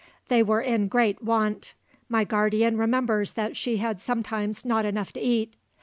They 0.29 0.41
were 0.41 0.61
in 0.61 0.87
great 0.87 1.21
want; 1.23 1.75
my 2.09 2.23
guardian 2.23 2.75
remembers 2.75 3.33
that 3.33 3.55
she 3.55 3.77
had 3.77 4.01
sometimes 4.01 4.65
not 4.65 4.83
enough 4.83 5.13
to 5.13 5.19
eat. 5.19 5.53